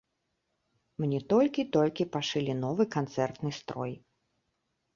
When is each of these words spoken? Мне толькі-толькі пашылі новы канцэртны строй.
Мне 1.03 1.19
толькі-толькі 1.33 2.09
пашылі 2.17 2.57
новы 2.63 2.89
канцэртны 2.99 3.55
строй. 3.61 3.97